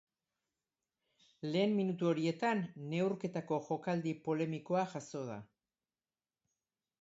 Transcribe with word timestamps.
Lehen 1.55 1.75
minutu 1.79 2.09
horietan 2.11 2.63
neurketako 2.95 3.61
jokaldi 3.67 4.15
polemikoa 4.29 4.87
jazo 4.95 5.23
da. 5.29 5.37